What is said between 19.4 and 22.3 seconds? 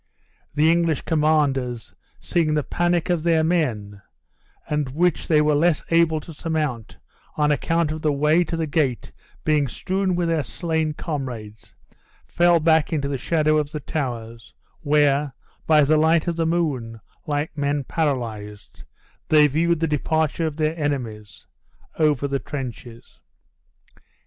viewed the departure of their enemies over